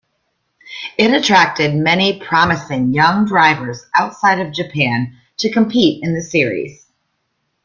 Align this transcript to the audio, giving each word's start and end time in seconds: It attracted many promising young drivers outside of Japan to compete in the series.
It 0.97 1.13
attracted 1.13 1.75
many 1.75 2.19
promising 2.19 2.91
young 2.91 3.27
drivers 3.27 3.85
outside 3.93 4.39
of 4.39 4.51
Japan 4.51 5.15
to 5.37 5.51
compete 5.53 6.03
in 6.03 6.15
the 6.15 6.23
series. 6.23 6.87